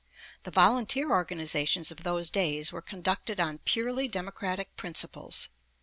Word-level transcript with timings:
The 0.45 0.49
volunteer 0.49 1.11
organizations 1.11 1.91
of 1.91 2.01
those 2.01 2.31
days 2.31 2.71
were 2.71 2.81
conducted 2.81 3.39
on 3.39 3.59
purely 3.59 4.07
democratic 4.07 4.75
principles. 4.75 5.49